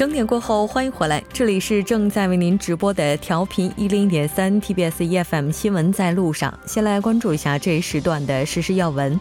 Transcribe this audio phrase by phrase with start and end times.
[0.00, 6.58] 整点过后，欢迎回来，这里是正在为您直播的调频一零点三 TBS EFM 新闻在路上。
[6.64, 9.20] 先来关注一下这一时段的实时要闻。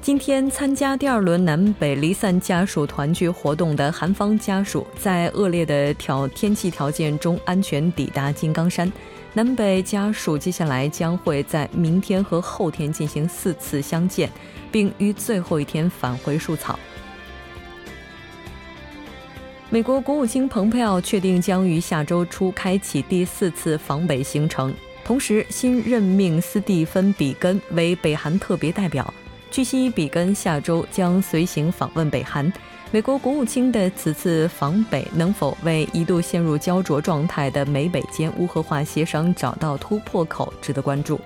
[0.00, 8.90] 今天参加第二轮南北离散家属团聚活动的韩方家属，在恶劣的条天气条件中安全抵达金刚山。
[9.34, 14.30] 南北家属接下来将会在明天和后天进行四次相见，
[14.72, 16.78] 并于最后一天返回树草。
[19.68, 24.72] 美国国务卿蓬佩奥确定将于下周初开启第四次访北行程，
[25.04, 29.12] 同时新任命斯蒂芬·比根为北韩特别代表。
[29.50, 32.50] 据悉，比根下周将随行访问北韩。
[32.92, 41.20] 美国国务卿的此次访北能否为一度陷入焦灼状态的美北间无核化协商找到突破口，值得关注。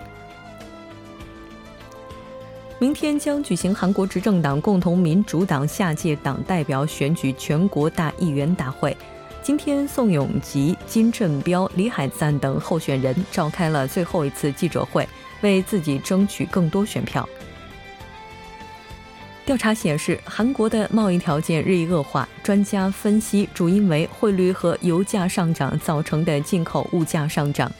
[2.80, 8.96] 明天将举行韩国执政党共同民主党下届党代表选举全国大议员大会。
[9.42, 15.06] 今天，宋永吉、金振彪、李海赞等候选人召开了最后一次记者会，
[15.42, 17.28] 为自己争取更多选票。
[19.44, 27.70] 调查显示，韩国的贸易条件日益恶化，专家分析主因为汇率和油价上涨造成的进口物价上涨。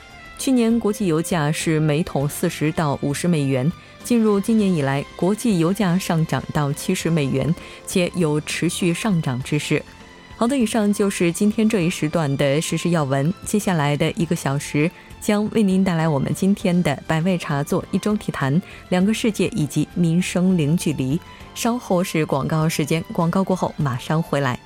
[0.41, 3.71] 去年国际油价是每桶四十到五十美元。
[4.03, 7.55] 进入今年以来，国际油价上涨到七十美元，
[7.87, 9.85] 且有持续上涨之势。
[10.39, 13.31] 好的，以上就是今天这一时段的时事要闻。
[13.45, 21.21] 接下来的一个小时将为您带来我们今天的百味茶座、一周体坛、两个世界以及民生零距离。
[21.55, 24.59] 稍后是广告时间，广告过后马上回来。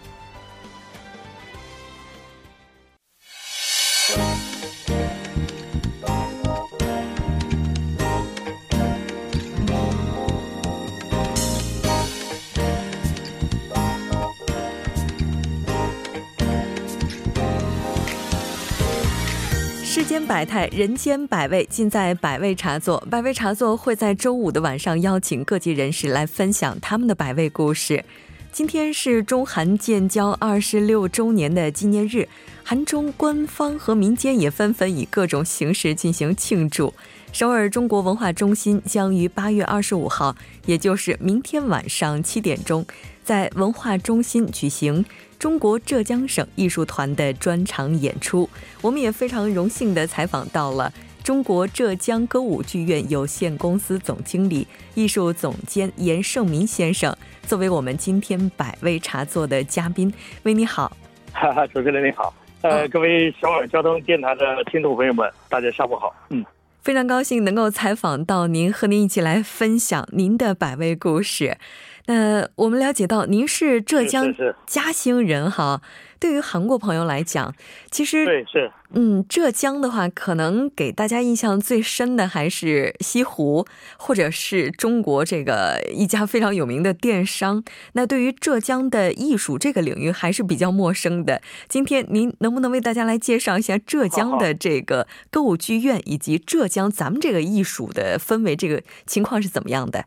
[20.25, 22.99] 百态，人间百味，尽在百味茶座。
[23.11, 28.03] 百味茶座会在周五的晚上邀请各界人士来分享他们的百味故事。
[28.51, 32.27] 今天是中韩建交二十六周年的纪念日，
[32.63, 36.95] 韩中官方和民间也纷纷以各种形式进行庆祝。
[37.33, 40.35] 首尔中国文化中心将于八月二十五号，
[40.65, 42.87] 也就是明天晚上七点钟，
[43.23, 45.05] 在文化中心举行。
[45.45, 48.49] 中国浙江省艺术团的专场演出，
[48.81, 50.91] 我们也非常荣幸的采访到了
[51.23, 60.11] 中国浙江歌舞剧院有限公司总经理、艺术总监严胜民先生，作为我们今天百味茶座的嘉宾。
[60.45, 60.97] 喂，你好，
[61.35, 62.33] 哈哈，主持人你好，
[62.63, 66.43] 呃，各位首尔交通电台的听众朋友们，大家下午好，嗯，
[66.81, 71.59] 非常高兴能够采访到您，和您一起来分享您的百味故事。
[72.07, 74.35] 那我们了解到您是浙江
[74.67, 75.81] 嘉兴人哈，
[76.19, 77.55] 对于韩国朋友来讲，
[77.91, 83.67] 其实对是嗯，浙江的话，可能给大家印象最深的还是西湖，
[83.97, 87.65] 或者是中国这个一家非常有名的电商。
[87.95, 91.41] 那对于浙江的艺术这个领域还是比较陌生的。
[91.69, 100.05] 今天您能不能为大家来介绍一下浙江的这个歌舞剧院，以及浙江咱们这个艺术的氛围，这个情况是怎么样的？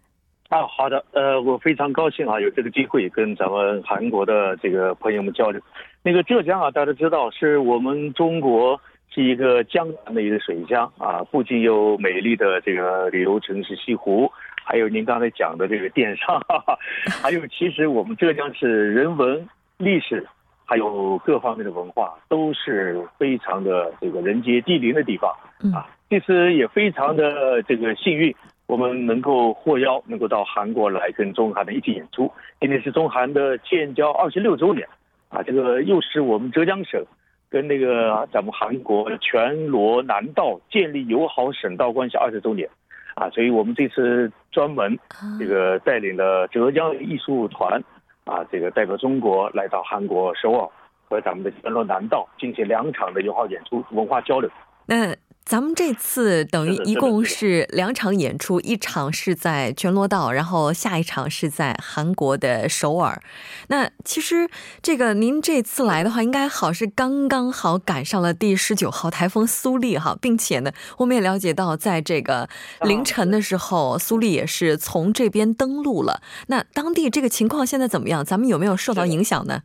[0.49, 5.61] 啊，好的，呃，我非常高兴啊，有这个机会跟咱们韩国的这个朋友们交流。
[6.01, 14.31] 那个浙江啊，大家知道是我们中国是一个江南的一个水乡啊，不仅有美丽的这个旅游城市西湖，
[14.63, 16.77] 还有您刚才讲的这个电商，哈哈，
[17.21, 20.25] 还有其实我们浙江是人文、历史，
[20.63, 25.29] 还有各方面的文化都是非常的这个人杰地灵的地方
[25.73, 25.85] 啊。
[26.09, 28.33] 这次也非常的这个幸运。
[28.67, 32.29] 我们能够获邀，能够到韩国来跟中韩的一起演出。
[32.59, 34.85] 今天是中韩的建交二十六周年，
[35.29, 37.01] 啊，这个又是我们浙江省
[37.49, 42.69] 跟那个咱们韩国全罗南道建立友好省道关系二十周年，
[43.15, 44.99] 啊，所以我们这次专门
[45.39, 47.81] 这个带领了浙江艺术团，
[48.25, 50.69] 啊，这个代表中国来到韩国首尔
[51.07, 54.51] 和咱们的全罗南道进行两场的友好演出，文化交流。
[54.85, 55.15] 那。
[55.47, 63.21] 咱们这次等于一共是两场演出，一场是在全罗道，然后下一场是在韩国的首尔。
[63.69, 64.49] 那其实
[64.81, 72.49] 这个您这次来的话，应该好是刚刚好赶上了第十九号台风苏丽哈，并且呢，我们也了解到，在这个
[72.81, 76.21] 凌晨的时候，苏丽也是从这边登陆了。
[76.47, 78.25] 那当地这个情况现在怎么样？
[78.25, 79.61] 咱们有没有受到影响呢？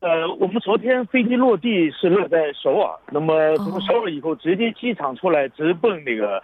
[0.00, 6.42] 呃，我们昨天飞机落地是落在首尔，那么从首尔以后直接机场出来直奔那个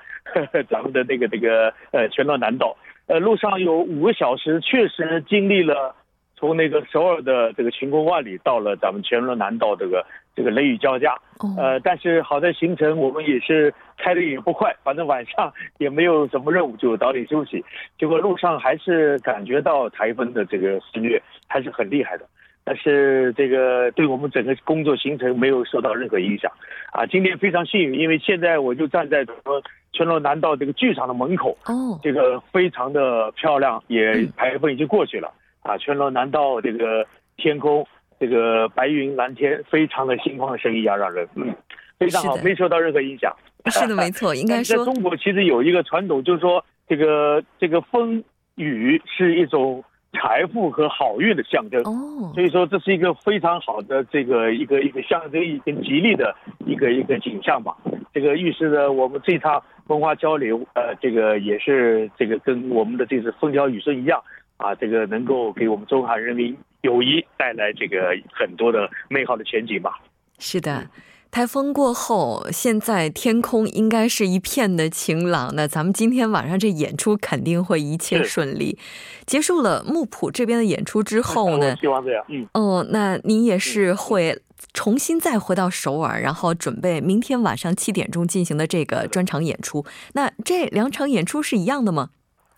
[0.70, 2.74] 咱们的那个那个呃全罗南岛，
[3.06, 5.94] 呃路上有五个小时，确实经历了
[6.34, 10.04] 从那个首尔的这个晴空万里，到了咱们全罗南道这个
[10.34, 11.14] 这个雷雨交加。
[11.58, 17.62] 呃，但是好在行程我们也是开的也不快，反正晚上 也没有什么任务，就早点休息。
[17.98, 22.26] 结果路上还是感觉到台风的这个肆虐还是很厉害的。
[22.64, 26.48] 但是这个对我们整个工作行程没有受到任何影响，
[26.92, 29.60] 啊，今天非常幸运，因为现在我就站在什么
[29.92, 35.32] 全罗南道这个剧场的门口，哦，这个非常的漂亮，也台风已经过去了，
[35.62, 37.04] 啊，全罗南道这个
[37.36, 37.84] 天空，
[38.20, 41.52] 这个白云蓝天，非常的心旷神怡啊，让人嗯
[41.98, 43.34] 非常好，没受到任何影响。
[43.66, 48.22] 是的， 没错，应该说，在中国其实有一个传统，就是说这个这个风
[48.54, 49.82] 雨是一种。
[50.12, 56.34] 财富和好运的象征哦，所以说这是一个非常好的这个一个一个象征意跟吉利的
[56.66, 57.76] 一个一个景象吧。
[58.12, 64.22] 这个预示着我们这趟文化交流，呃，这个也是这个跟我们的这次风调雨顺一样
[64.58, 69.98] 啊，这个能够给我们中韩人民友谊带来这个很多的美好的前景吧。
[70.38, 70.86] 是的。
[71.32, 75.50] 台风过后，现在天空应该是一片的晴朗。
[75.56, 78.78] 那咱们今天晚上这演出肯定会一切顺利。
[79.24, 81.74] 结束了木浦这边的演出之后呢？
[81.80, 82.22] 希望这样。
[82.28, 82.46] 嗯。
[82.52, 84.38] 哦，那您也是会
[84.74, 89.86] 重新再回到首尔，然后准备明天晚上七点钟进行的这个专场演出。
[90.12, 92.10] 那这两场演出是一样的吗？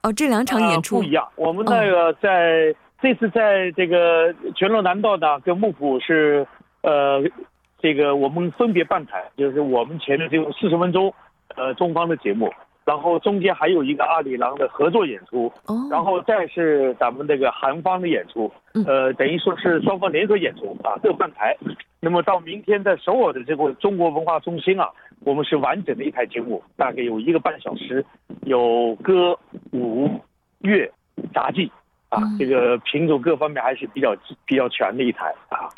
[0.03, 1.25] 哦，这两场演出不一样。
[1.37, 6.45] 我们那个在这次在这个全罗南道呢，跟木浦是
[6.83, 7.23] 呃。
[7.85, 11.13] 这个我们分别办台，就是我们前面只有四十分钟，
[11.55, 12.51] 呃，中方的节目，
[12.83, 15.53] 然后中间还有一个阿里郎的合作演出，
[15.91, 18.51] 然后再是咱们这个韩方的演出，
[18.87, 21.55] 呃，等于说是双方联合演出啊，各半台。
[22.01, 24.89] 那么到明天在首尔的这个中国文化中心啊，
[25.21, 28.03] 我们是完整的一台节目，大概有一个半小时，
[28.45, 29.39] 有歌
[29.73, 30.09] 舞
[30.61, 30.91] 乐
[31.35, 31.71] 杂技
[32.09, 34.17] 啊，这个品种各方面还是比较
[34.47, 35.69] 比较全的一台啊。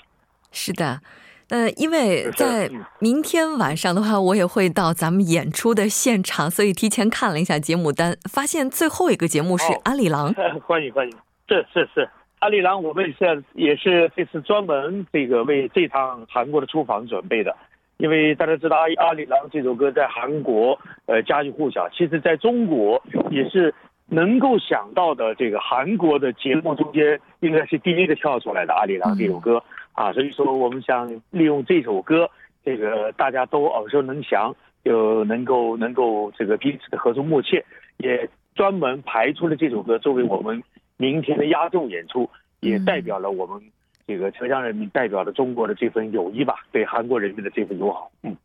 [0.53, 1.01] 是的。
[1.49, 10.35] 呃，因为在明天晚上的话，我也会到咱们演出的现场，所以提前看了一下节目单，发现最后一个节目是阿里郎。
[10.67, 11.17] 欢迎欢迎，
[11.47, 12.09] 是是是，
[12.41, 17.55] 阿里郎，我们现在也是这次专门这个为这趟韩国的出访准备的，
[17.99, 20.77] 因为大家知道阿阿里郎这首歌在韩国
[21.07, 23.01] 呃家喻户晓，其实在中国
[23.31, 23.73] 也是
[24.09, 29.63] 能够想到的这个韩国的节目中间应该是第一个跳出来的阿里郎这首歌。
[29.97, 32.29] 啊，所以说我们想利用这首歌，
[32.63, 34.55] 这个大家都耳熟能详，
[34.85, 37.65] 就能够能够这个彼此的合作默契，
[37.97, 40.63] 也专门排出了这首歌作为我们
[40.99, 42.29] 明天的压轴演出，
[42.61, 43.59] 也代表了我们
[44.07, 48.11] 这个浙江人民，代表了中国的这份友谊吧，对韩国人民的这份友好。
[48.23, 48.37] 嗯，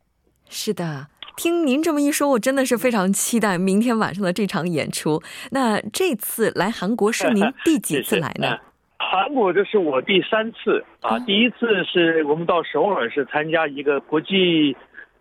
[0.48, 5.22] 是的，听您这么一说，我真的是非常期待明天晚上的这场演出。
[5.50, 8.58] 那这次来韩国是您第几次来呢？
[9.10, 14.74] 韩国这是我第三次啊，第一次是我们到首尔是参加一个国际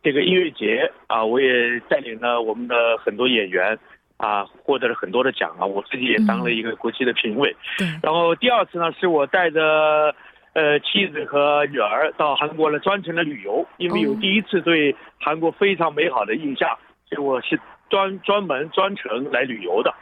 [0.03, 3.77] 这个音乐节啊，我也带领了我们的很多演员
[4.17, 7.53] 啊，获得了很多的奖啊，我自己也当了一个国际的评委。
[8.01, 10.15] 然后第二次呢，是我带着
[10.53, 16.69] 呃妻子和女儿到韩国来专程的旅游，因为有第一次对韩国非常美好的印象，
[17.09, 19.93] 所以我是专专门专程来旅游的。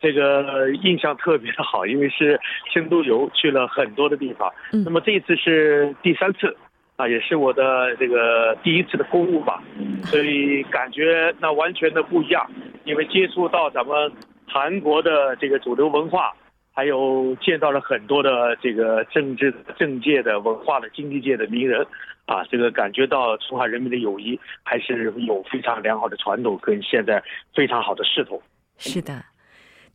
[0.00, 2.38] 这个印象特别的好，因为是
[2.72, 4.52] 深度游去了很多的地方。
[4.84, 6.54] 那么这一次是第三次，
[6.96, 9.62] 啊，也是我的这个第一次的公务吧，
[10.04, 12.46] 所以感觉那完全的不一样。
[12.84, 14.12] 因为接触到咱们
[14.46, 16.32] 韩国的这个主流文化，
[16.72, 21.84] 还有见到了很多的这个政治、政界的文化的经济界的名人，
[22.26, 27.20] 啊，这个感觉到中华人民的友谊还是有非常良好的传统跟现在
[27.54, 28.40] 非常好的势头。
[28.76, 29.14] 是的。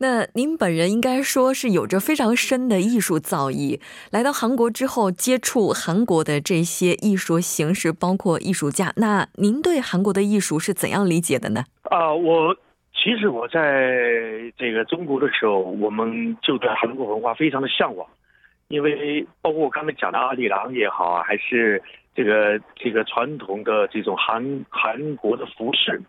[0.02, 3.80] 那您本人应该说是有着非常深的艺术造诣。
[4.10, 8.92] 来到韩国之后，接触韩国的这些艺术形式，包括艺术家。
[8.96, 11.66] 那您对韩国的艺术是怎样理解的呢？
[11.84, 12.58] 啊，我
[12.96, 18.08] 其实我在这个中国的时候，我们就对韩国文化非常的向往，
[18.70, 21.80] 因为包括我刚才讲的阿里郎也好啊，还是
[22.16, 26.02] 这个这个传统的这种韩韩国的服饰。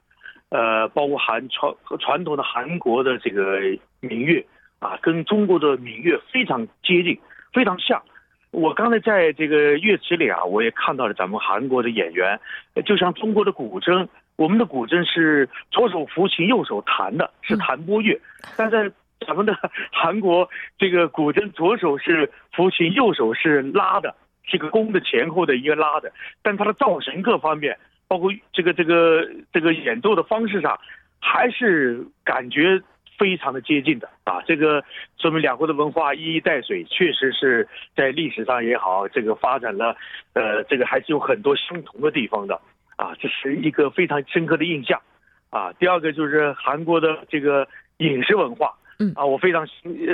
[0.53, 3.59] 呃，包括韩传和传统的韩国的这个
[4.01, 4.45] 民乐
[4.81, 7.19] 啊，跟中国的民乐非常接近，
[7.55, 8.03] 非常像。
[8.51, 12.39] 我刚才在这个乐池里啊，我也看到了咱们韩国的演员，
[12.85, 14.07] 就像中国的古筝，
[14.37, 18.21] 我们的古筝是左手抚琴，右手弹的，是弹拨乐。
[18.55, 18.93] 但在
[19.27, 19.57] 咱们的
[19.91, 27.79] 韩国，这个古筝左手是抚琴，右手是拉的，是个弓的前后的一个拉的，但它的造型各方面。
[28.13, 30.79] 包括这个这个这个演奏的方式上，
[31.19, 32.79] 还是感觉
[33.17, 34.85] 非常的接近的啊，这个
[35.17, 37.67] 说明两国的文化一衣带水，确实是
[37.97, 39.97] 在历史上也好，这个发展了，
[40.35, 42.61] 呃，这个还是有很多相同的地方的
[42.97, 45.01] 啊，这是一个非常深刻的印象
[45.49, 45.73] 啊。
[45.79, 47.67] 第二个就是韩国的这个
[47.97, 48.75] 饮食文化。
[48.99, 49.67] 嗯啊，我非常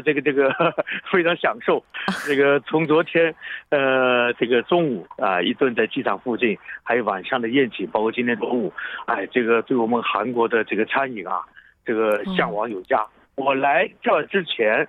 [0.04, 0.52] 这个这个
[1.11, 1.85] 非常享受，
[2.26, 3.35] 这个从昨天
[3.70, 8.73] 呃这个中午啊一顿在机场附近，还有晚上的宴请，包括今天中午，
[9.06, 11.42] 哎，这个对我们韩国的这个餐饮啊，
[11.85, 13.04] 这个向往有加。
[13.35, 14.87] 我来这之前，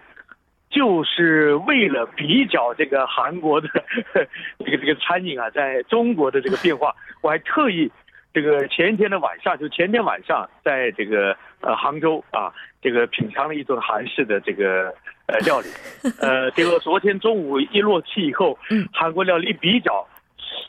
[0.69, 3.67] 就是为了比较这个韩国的
[4.63, 7.91] 这个这个餐饮啊，在中国的这个变化，我还特意。
[8.31, 14.93] 这个前一天的晚上，就前天晚上，在这个呃杭州啊，这个品尝了一顿韩式的这个
[15.25, 15.67] 呃料理，
[16.21, 18.57] 呃，结果昨天中午一落气以后，
[18.93, 20.07] 韩国料理比较，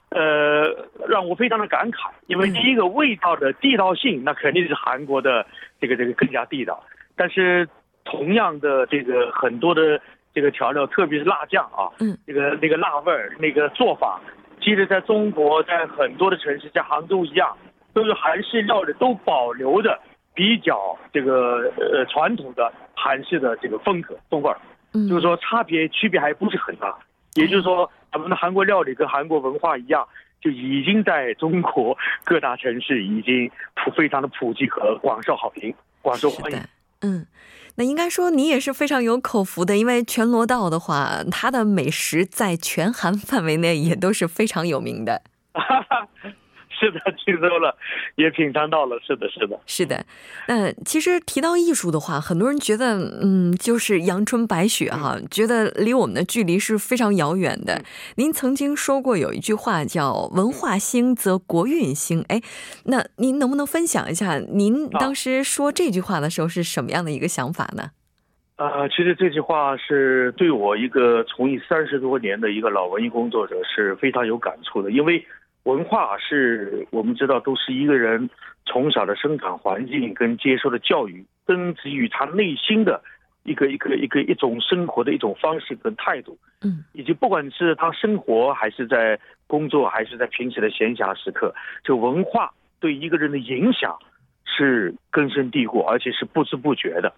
[0.09, 0.75] 呃，
[1.07, 5.47] 让我非常的感慨，因为第一个味道的地道性，那肯定是韩国的
[5.79, 6.83] 这个这个更加地道，
[7.15, 7.69] 但是
[8.05, 10.01] 同样的这个很多的
[10.33, 14.19] 这个调料，特别是辣酱啊，嗯，这个那个辣味儿，那个做法。
[14.61, 17.57] 其实在中国，在很多的城市，像杭州一样，
[17.93, 19.99] 都是韩式料理都保留着
[20.35, 24.59] 比较这个呃传统的韩式的这个风格风味儿，
[25.09, 26.97] 就是说差别区别还不是很大。
[27.35, 30.07] 也就是说，咱们的韩国料理跟韩国文化一样，
[30.41, 36.59] 就已经在中国各大城市已经普非常的普及和广受好评，广受欢迎。
[37.03, 37.25] 嗯。
[37.77, 45.23] 那应该说你也是非常有口福的，因为全罗道的话，它的美食在全韩 范围内也都是非常有名的。
[46.81, 47.77] 是的， 听说了，
[48.17, 48.99] 也品尝到了。
[49.07, 50.03] 是的，是的，是的。
[50.49, 57.83] 那其实提到艺术的话，很多人觉得，嗯，就是阳春白雪哈，觉得离我们的距离是非常遥远的。
[58.17, 62.41] 您曾经说过有一句话叫“文化兴则国运兴”，哎，
[62.85, 67.91] 那您能不能分享一下，您当时说这句话的时候是什么样的一个想法呢？
[68.57, 75.23] 呃，其实这句话是对我一个从艺三十多年的一个老文艺工作者是非常有感触的，因为。
[75.65, 78.29] 文化是我们知道，都是一个人
[78.65, 83.03] 从小的生长环境跟接受的教育，根植于他内心的
[83.43, 93.99] 一个一个一个一种生活的一种方式跟态度，嗯，以及不管是他生活还是在工作，还是在平时的闲暇时刻，就文化对一个人的影响
[94.45, 97.13] 是根深蒂固，而且是不知不觉的。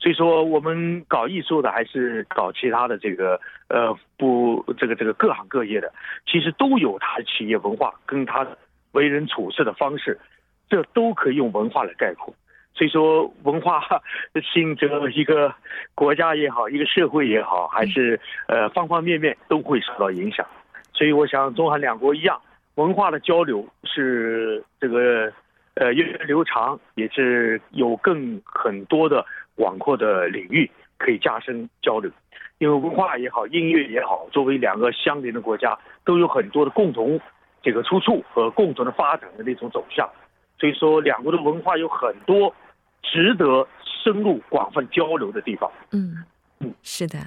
[0.00, 3.38] 所以说，我们搞艺术的还是搞其他的这个
[3.68, 5.92] 呃不这个这个各行各业的，
[6.26, 8.46] 其实都有他的企业文化跟他
[8.92, 10.18] 为人处事的方式，
[10.70, 12.34] 这都可以用文化来概括。
[12.72, 13.82] 所以说，文化
[14.54, 15.52] 性则一个
[15.94, 20.46] 国家也好，一个社会也好，还是呃方方面面都会受到影响。
[20.94, 22.40] 所以我想，中韩两国一样，
[22.76, 25.30] 文化的交流是这个
[25.74, 29.26] 呃源远流长，也是有更很多的。
[29.60, 32.10] 广阔的领域可以加深交流，
[32.56, 37.20] 因为文化也好，音乐也好，作为两个相邻的国家，都有很多的共同
[37.62, 40.08] 这个出处和共同的发展的那种走向，
[40.58, 42.54] 所以说两国的文化有很多
[43.02, 43.68] 值得
[44.02, 45.70] 深入广泛交流的地方。
[45.92, 46.24] 嗯
[46.60, 47.18] 嗯，是的。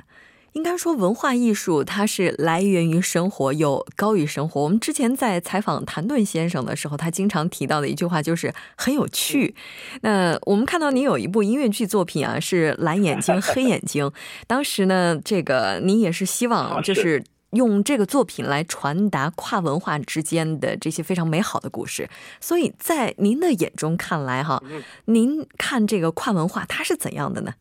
[0.53, 4.61] 应该说，文化艺术它是来源于生活，又高于生活。
[4.61, 9.55] 我们之前在采访谭盾先生的时候，他经常提到的一句话就是很有趣。
[10.01, 14.05] 那我们看到您有一部音乐剧作品啊，是《蓝眼睛黑眼睛》。
[14.47, 22.07] 当时呢，这个您也是希望就是用这个作品来传达跨文化之间的这些非常美好的故事。
[22.39, 24.61] 所以在您的眼中看来，哈，
[25.05, 27.53] 您看这个跨文化它是怎样的呢？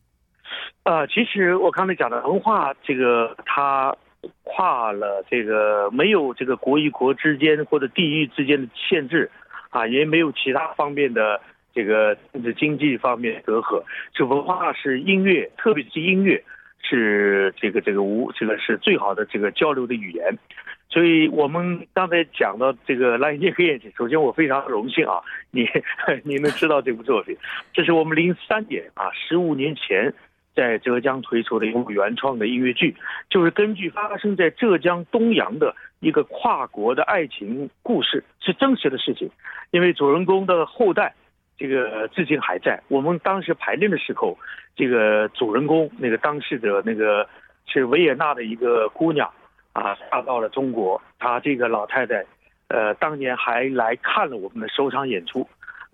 [0.83, 3.95] 呃，其实我刚才讲的文化，这个它
[4.43, 9.31] 跨了这个没有这个国与国之间或者地域之间的限制，
[9.69, 11.39] 啊，也没有其他方面的
[11.73, 13.81] 这个政治经济方面隔阂。
[14.13, 16.43] 这文化是音乐，特别是音乐
[16.81, 20.37] 是这个这个无这个是最好的这个交流的语言。
[20.89, 25.65] 所以我们刚才讲到这个蓝眼睛黑眼睛，首先我非常荣幸啊，你
[26.25, 27.37] 你能知道这部作品，
[27.71, 30.13] 这是我们零三年啊，十五年前。
[30.55, 32.95] 在浙江推出的一部原创的音乐剧，
[33.29, 39.29] 就是根据发生在浙江东阳的一个跨国的爱情故事，是真实的事情。
[39.71, 41.13] 因为主人公的后代，
[41.57, 42.81] 这个至今还在。
[42.87, 44.37] 我们当时排练的时候，
[44.75, 47.27] 这个主人公那个当事者那个
[47.65, 49.27] 是维也纳的一个姑娘
[49.71, 51.01] 啊，嫁到了中国。
[51.17, 52.23] 她这个老太太，
[52.67, 55.47] 呃，当年还来看了我们的首场演出。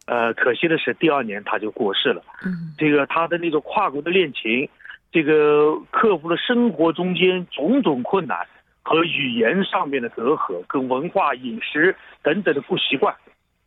[0.09, 2.23] 呃，可惜的是，第二年他就过世了。
[2.43, 4.67] 嗯，这个他的那个跨国的恋情，
[5.11, 8.47] 这个克服了生活中间种种困难
[8.81, 13.15] 和语言上面的隔阂，跟文化、饮食等等的不习惯，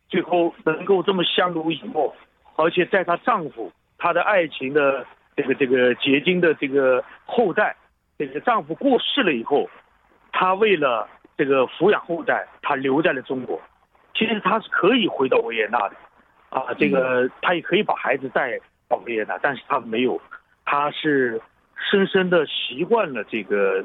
[0.09, 2.13] 最后能够这么相濡以沫，
[2.57, 5.05] 而且在她丈夫她的爱情的
[5.37, 7.73] 这个这个结晶的这个后代，
[8.17, 9.69] 这个丈夫过世了以后，
[10.33, 11.07] 她为了
[11.37, 13.61] 这个抚养后代，她留在了中国。
[14.13, 15.95] 其实她是可以回到维也纳的，
[16.53, 20.21] 啊，这个他也可以把孩子带到维也纳，但是他没有，
[20.65, 21.41] 他是
[21.89, 23.83] 深深的习惯了这个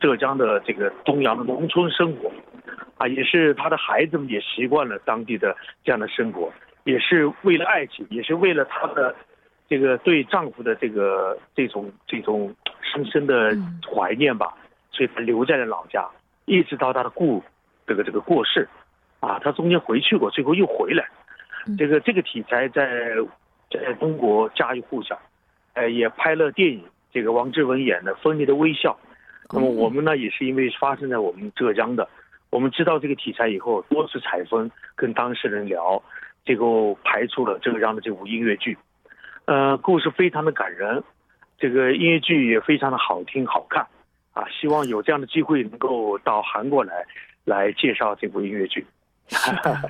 [0.00, 2.32] 浙江的这个东阳的农村生活，
[2.96, 6.52] 啊，也是他的孩子们也习惯了当地的这样的生活。
[6.84, 9.14] 也是为了爱情，也是为了他的
[9.68, 13.54] 这个对丈夫的这个这种这种深深的
[13.94, 14.56] 怀念吧，
[14.90, 16.08] 所以她留在了老家，
[16.46, 17.44] 一直到她的故
[17.86, 18.66] 这个这个过世，
[19.20, 21.06] 啊，她中间回去过，最后又回来。
[21.76, 23.14] 这个这个题材在
[23.70, 25.18] 在中国家喻户晓，
[25.74, 28.98] 呃，也拍了电影，这个王志文演的《分离的微笑》。
[29.52, 32.08] 那么我们呢，也是因为发生在我们浙江的，
[32.50, 36.02] 我们知道这个题材以后，多次采风跟当事人聊。
[36.44, 38.78] 最后排出了这个样的这部音乐剧，
[39.44, 41.04] 呃，故事非常的感人，
[41.58, 43.86] 这个音乐剧也非常的好听好看，
[44.32, 47.04] 啊，希望有这样的机会能够到韩国来，
[47.44, 48.86] 来介绍这部音乐剧，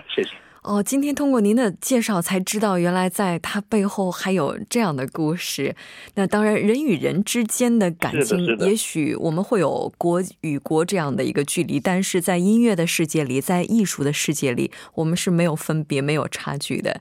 [0.08, 0.36] 谢谢。
[0.68, 5.74] 哦，今天通过您的介绍才知道，原来在他背后还有这样的故事。
[6.14, 17.00] 那当然，人与人之间的感情，也许我们会有国与国这样的一个距离，但是在音乐的世界里，在艺术的世界里，我们是没有分别、没有差距的。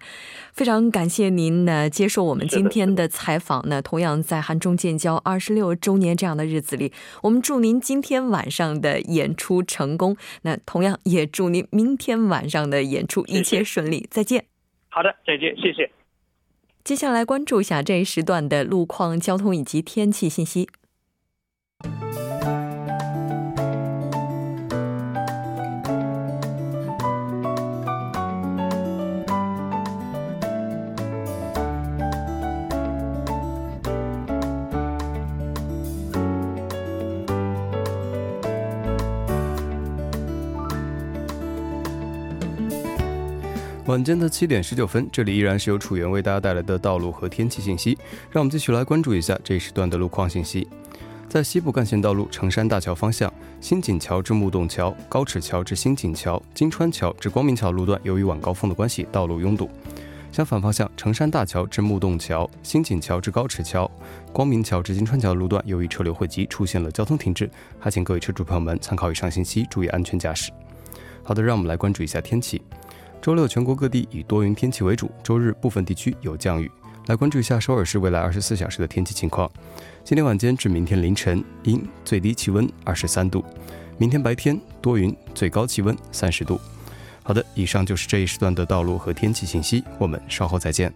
[0.53, 3.61] 非常感谢您呢接受我们今天的采访。
[3.67, 10.15] 那同样在韩中建交二十六周年这样的日子里，我们祝您今天晚上的演出成功。
[10.43, 14.07] 那同样也祝您明天晚上的演出一切顺利。
[14.09, 14.45] 再见。
[14.89, 15.91] 好的，再见，谢谢。
[16.83, 20.69] 接下来关注一下这一时段的路况、交通以及天气信息。
[43.87, 47.97] 晚间的七点十九分，这里依然是由楚源为大家带来的道路和天气信息。
[48.29, 50.67] 让我们继续来关注一下这一时段的路况信息。
[51.29, 59.69] 在西部干线道路成山大桥方向，新锦桥至木洞桥、高尺桥至新锦桥、金川桥至光明桥路段，由于晚高峰的关系，道路拥堵。
[60.33, 63.89] 相反方向，成山大桥至木洞桥、新锦桥至高尺桥、
[64.33, 67.49] 光明桥至金川桥路段，由于车流汇集，出现了交通停滞。
[67.79, 70.51] 还请各位车主朋友们参考以上信息，注意安全驾驶。
[71.23, 72.61] 好的，让我们来关注一下天气。
[73.21, 76.71] 周六全国各地以多云天气为主，周日部分地区有降雨。
[77.07, 79.49] 来关注一下首尔市未来二十四小时的天气情况。
[80.03, 83.41] 今天晚间至明天凌晨阴，最低气温二十三度；
[83.97, 86.59] 明天白天多云，最高气温三十度。
[87.23, 90.93] 好的，以上就是这一时段的道路和天气信息，我们稍后再见。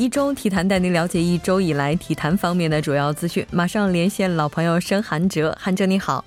[0.00, 3.44] 一周体坛带您了解一周以来体坛方面的主要资讯。
[3.52, 6.24] 马上连线老朋友申韩哲，韩哲你好，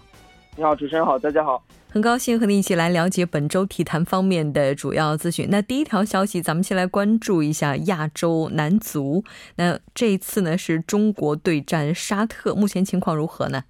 [0.55, 1.59] 你好，主持人好，大家好，
[1.89, 5.47] 很高兴和你一起来了解本周体坛方面的主要资讯。
[5.49, 9.23] 那第一条消息，咱们先来关注一下亚洲男足。
[9.55, 13.63] 那这一次呢，是中国对战沙特，目前情况如何呢？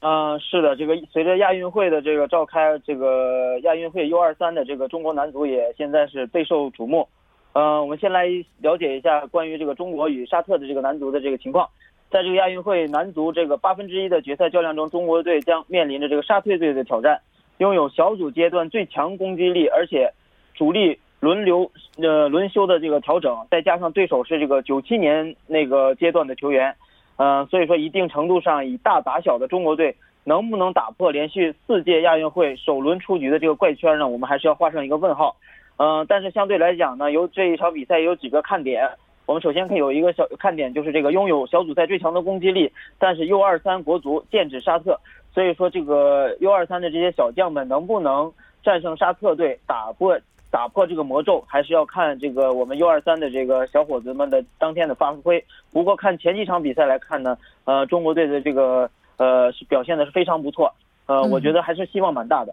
[0.00, 7.06] 嗯，是的，这个随着亚运会的这个召开，这个亚运会 U 二三的这个中国男足也现在是备受瞩目。
[7.52, 8.26] 嗯，我们先来
[8.60, 11.68] 了解一下关于这个中国与沙特的这个男足的这个情况。
[12.10, 17.20] 在这个亚运会男足这个八分之一的决赛较量中，中国队将面临着这个沙特队的挑战。
[17.58, 20.12] 拥有小组阶段最强攻击力，而且
[20.54, 26.74] 主力轮流呃轮休的这个调整，再加上对手是这个九七年那个阶段的球员，
[27.16, 34.08] 嗯，所以说一定程度上以大打小的中国队能不能打破连续四届亚运会首轮出局的这个怪圈呢？
[34.08, 35.36] 我们还是要画上一个问号。
[35.82, 38.86] 嗯，但是相对来讲呢，有这一场比赛有几个看点。
[39.24, 45.00] 我们首先可以有一个小看点，就是这个拥有小组赛最强的攻击力，但是 U 二三国足剑指沙特，
[45.32, 48.30] 所以说这个 U 二三的这些小将们能不能
[48.62, 55.42] 战胜沙特队，打破打破这个魔咒，还是要看这个我们 U 二三的这个小伙子们的当天的发挥。
[55.72, 60.70] 不过看前几场比赛来看呢，呃，中国队的这个呃是表现的是非常不错，
[61.06, 62.52] 呃，我觉得还是希望蛮大的。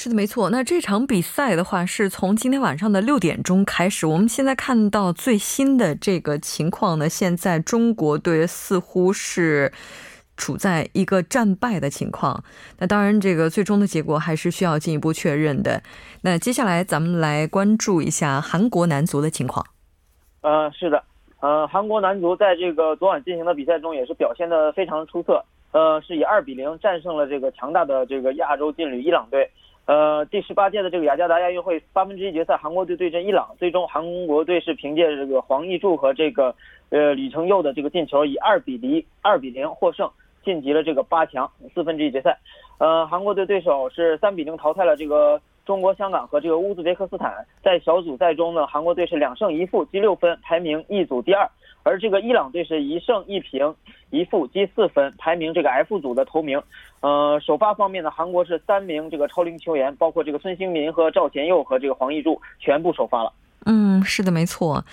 [0.00, 0.48] 是的，没错。
[0.50, 4.06] 那这场比赛的话，是从今天晚上的六点钟开始。
[4.06, 9.72] 我们现在看到最新的这个情况呢，现在中国队似乎是
[10.36, 12.44] 处在一个战败的情况。
[12.78, 15.82] 那当然，这个最终的结果还是需要进一步确认的。
[16.22, 19.66] 那接下来咱们来关注一下韩国男足的情况。
[20.42, 21.02] 呃，是的，
[21.40, 29.50] 呃，韩国男足在这个昨晚进行的比赛中也是表现的非常出色，呃，是以二比零战胜了这个强大的这个亚洲劲旅伊朗队。
[29.88, 36.54] 呃，第十八届的这个雅加达亚运会八分之一决赛，韩国队对阵伊朗，最终韩国队是凭借这个黄义柱和这个
[36.90, 40.10] 呃李成佑的这个进球，以二比零二比零获胜，
[40.44, 42.38] 晋级了这个八强四分之一决赛。
[42.78, 47.44] 呃，韩国队对手是三比零淘汰了这个中国香港和这个乌兹别克斯坦。
[47.62, 51.46] 在小组赛中呢，韩国队是两胜一负积六分，排名 E 组第二。
[51.82, 53.74] 而这个伊朗队是一胜一平
[54.08, 56.58] 一负积四分，排名这个 F 组的头名。
[57.00, 63.30] 呃，首发方面呢，韩国是三名这个超龄球员，包括这个孙兴民和赵贤佑和这个黄义柱全部首发了。
[63.66, 64.84] 嗯，是的，没错。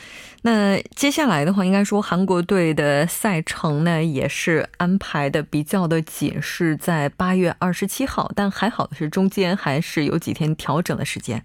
[0.42, 11.44] 那接下来的话，应该说韩国队的赛程呢也是安排的比较的紧，是在八月二十七号，但还好的是中间还是有几天调整的时间。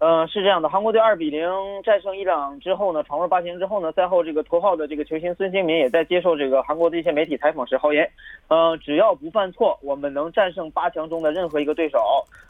[0.00, 1.48] 呃，是这样的，韩国队二比零
[1.82, 8.10] 战胜伊朗之后呢，闯入八强之后呢，赛后这个头号的这个球星孙兴民也在接受这个韩国的一些媒体采访时豪言，
[8.48, 11.98] 呃，只要不犯错，我们能战胜八强中的任何一个对手。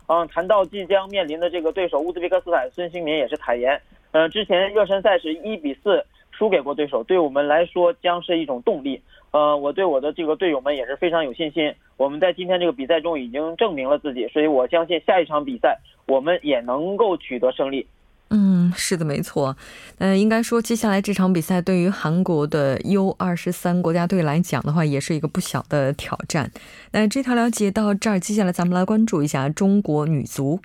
[0.06, 3.80] 嗯，谈到即将面临的这个对手乌兹别克斯坦，孙兴民也是坦言，
[4.10, 6.04] 呃，之前热身赛是一比四
[6.36, 9.00] 输给过对手，对我们来说将是一种动力。
[9.30, 11.74] 呃，我对我的这个队友们也是非常有信心。
[11.96, 17.86] 我们在今天这个比赛中已经证明了自己，所以我相信下一场比赛我们也能够取得胜利。
[18.30, 19.56] 嗯，是的，没错。
[19.98, 26.50] 嗯，应该说接下来这场比赛对于韩国的 U 二十三国家队来讲的话，也是一个不小的挑战。
[26.92, 30.60] 那这条了解到这儿，接下来咱们来关注一下中国女足。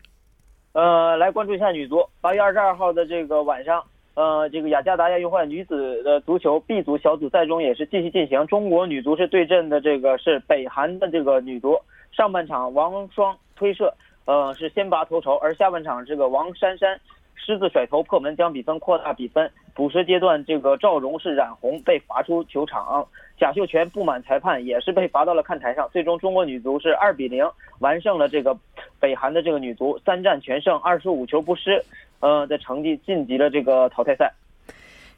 [0.73, 2.03] 呃，来关注一下女足。
[2.21, 3.83] 八月二十二号的这个晚上。
[4.19, 8.45] 呃，这个雅加达亚运会女子的足球 B 组小组赛中也是继续进行。
[8.47, 11.79] 中国女足是对阵的这个是北韩的这个女足。
[12.11, 13.93] 上半场王霜推射，
[14.25, 16.99] 呃是先拔头筹，而下半场这个王珊珊
[17.33, 19.49] 狮子甩头破门，将比分扩大比分。
[19.73, 25.87] 补时阶段，这个赵荣是染红被罚出球场，贾秀全不满裁判，也是被罚到了看台上。
[25.93, 28.53] 最终，中国女足是二比零完胜了这个
[28.99, 31.81] 北韩的这个女足，三战全胜，二十五球不失。
[32.19, 34.33] 呃，的成绩晋级了这个淘汰赛。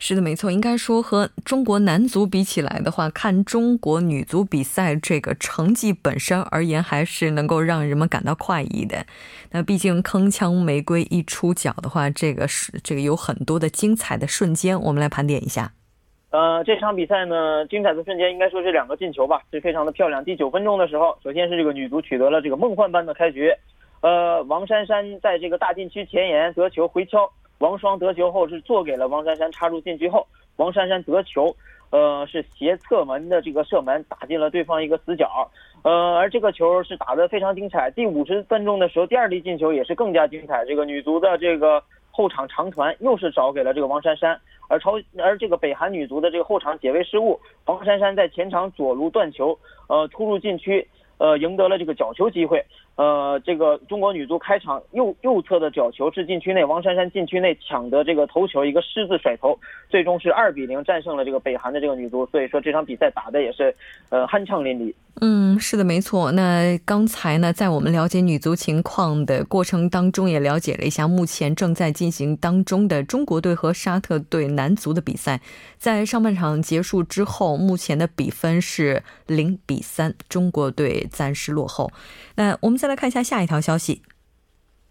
[0.03, 0.49] 是的，没错。
[0.51, 9.05] 应该说和中国男足比起来的话，看中国女足比赛这个成绩本身而言，还是能够让人们感到快意的。
[9.51, 15.71] 那毕竟铿锵玫瑰一出脚的话，这个是这个有很多的精彩的瞬间，我们来盘点一下。
[16.31, 20.25] 呃，这场比赛呢，精彩的瞬间应该说是两个进球吧，是非常的漂亮。
[20.25, 23.53] 第九分钟的时候，首先是这个女足取得了这个梦幻般的开局。
[24.01, 31.55] 呃，王珊珊在这个大禁区前沿得球回敲，王霜得球后是做给了王珊珊插入禁区后，王珊珊得球，
[31.91, 35.47] 呃是斜侧门的这个射门打进了对方一个死角，
[35.83, 37.91] 呃而这个球是打得非常精彩。
[37.91, 44.35] 第五十分钟的时候，第二粒进球也是更加精彩，这个女足的这个后场长传又是找给了这个王珊珊，
[44.67, 49.55] 而超而这个北韩女足的这个后场解围失误，王珊珊在前场左路断球，
[49.87, 50.87] 呃突入禁区。
[51.17, 52.65] 呃，赢得了这个角球机会。
[52.95, 59.57] 呃，这个中国女足开场右右侧的角球是禁区内，王珊珊禁区内抢得这个头球，一个狮子甩头，
[59.89, 62.25] 最终是二比零战胜了这个北韩的这个女足。
[62.27, 63.73] 所以说这场比赛打的也是
[64.09, 64.93] 呃酣畅淋漓。
[65.19, 66.31] 嗯，是的，没错。
[66.31, 75.41] 那刚才呢，在我们了解女足情况的过程当中，也了解了一下目前正在进行当中的中国队和沙特队男足的比赛。
[75.77, 81.91] 在上半场结束之后，目前的比分是零比三，中国队暂时落后。
[82.35, 84.01] 那我们再来看一下下一条消息。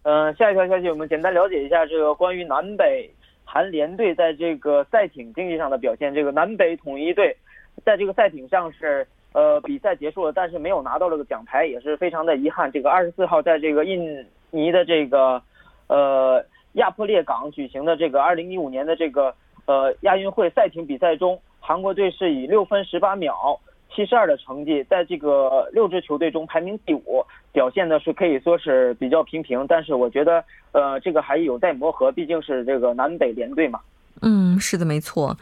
[0.02, 3.10] 嗯，下一条消息，我们简单了解一下这个关于南北
[3.44, 6.14] 韩联队在这个赛艇竞技上的表现。
[6.14, 7.36] 这个南北统一队
[7.84, 9.04] 在这个赛艇上是。
[9.32, 12.68] 呃，比赛结束了，但是没有拿到这个奖牌，也是非常的遗憾。
[12.72, 15.40] 这个二十四号在这个印尼的这个
[15.86, 19.32] 呃亚破列港举行的这个二零一五年的这个
[19.66, 23.56] 呃亚运会赛艇比赛中，韩国队是以六分十八秒
[23.94, 29.66] 七十二的成绩，在这个六支球队中排名第五，表现的是可以说是比较平平。
[29.66, 33.80] 但是我觉得呃这个还有待磨合，毕竟是这个南北联队嘛。
[34.22, 35.36] 嗯，是的，没错。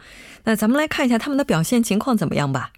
[0.45, 2.71] 那咱们来看一下他们的表现情况怎么样吧。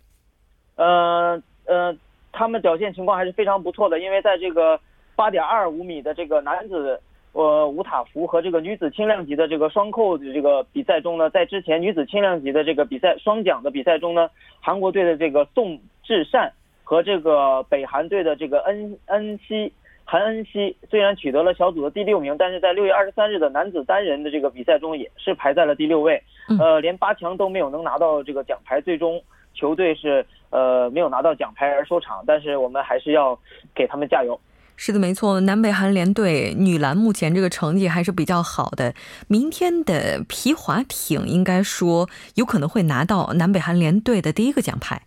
[0.76, 1.96] 呃呃，
[2.32, 4.80] 他们表现情况还是非常不错的，因为在这个
[5.16, 7.00] 八点二五米的这个男子
[7.34, 16.52] 呃吴塔福和这个女子轻量级的这个双扣的这个比赛中呢，在之前女子轻量级的这个比赛双桨的比赛中呢，韩国队的这个宋智善
[16.84, 19.72] 和这个北韩队的这个恩恩熙
[20.04, 26.22] 韩恩熙虽然取得了小组的第六名，但是在六月二十三日的男子单人的这个比赛中也是排在了第六位，
[26.60, 29.22] 呃，连八强都没有能拿到这个奖牌，最终。
[29.54, 33.38] 球队是呃没有拿到奖牌而收场，但是我们还是要
[33.76, 34.40] 给他们加油。
[34.84, 38.92] 是的，没错，南北韩联队女篮目前这个成绩还是比较好的。
[39.28, 45.00] 明天的皮划艇应该说有可能会拿到南北韩联队的第一个奖牌。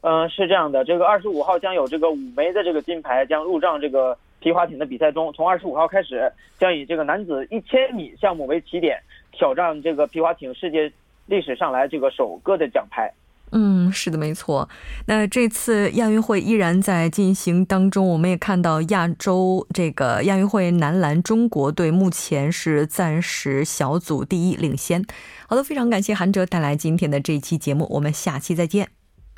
[0.00, 5.30] 嗯，是这样的，这个二十五号将有这个五枚的这个金牌将入账这个皮划艇的比赛中。
[5.34, 8.98] 从二十五号开始，将以这个男子一千米项目为起点，
[9.30, 10.90] 挑战这个皮划艇世界
[11.26, 13.12] 历史上来这个首个的奖牌。
[13.52, 14.68] 嗯，是的，没错。
[15.06, 25.04] 那这次亚运会依然在进行当中，我们也看到亚洲这个亚运会男篮中国队目前是暂时小组第一领先。
[25.46, 28.88] 好的，非常感谢韩哲带来今天的这一期节目，我们下期再见。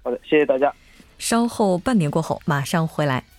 [0.05, 0.73] 好的，谢谢大家。
[1.19, 3.34] 稍后半点过后马上回来。